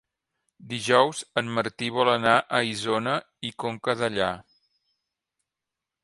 [0.69, 3.13] Dijous en Martí vol anar a Isona
[3.49, 4.31] i Conca Dellà.